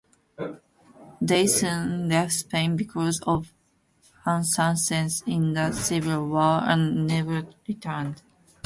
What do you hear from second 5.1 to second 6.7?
in the civil war,